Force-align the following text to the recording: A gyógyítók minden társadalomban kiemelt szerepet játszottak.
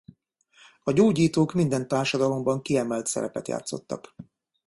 A 0.83 0.91
gyógyítók 0.91 1.53
minden 1.53 1.87
társadalomban 1.87 2.61
kiemelt 2.61 3.05
szerepet 3.07 3.47
játszottak. 3.47 4.15